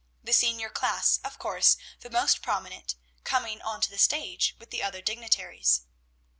[0.23, 4.99] The senior class, of course the most prominent, coming onto the stage with the other
[4.99, 5.81] dignitaries.